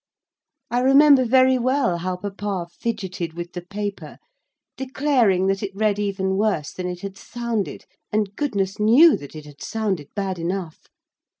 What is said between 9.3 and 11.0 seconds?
it had sounded bad enough.